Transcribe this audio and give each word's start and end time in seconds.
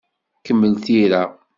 Kemmel 0.45 0.75
tira. 0.85 1.23